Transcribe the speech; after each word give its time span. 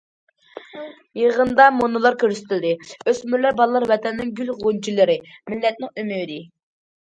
يىغىندا 1.19 1.67
مۇنۇلار 1.81 2.17
كۆرسىتىلدى: 2.23 2.73
ئۆسمۈرلەر، 3.13 3.59
بالىلار 3.61 3.87
ۋەتەننىڭ 3.93 4.35
گۈل 4.41 4.53
غۇنچىلىرى، 4.65 5.21
مىللەتنىڭ 5.55 5.95
ئۈمىدى. 6.05 6.43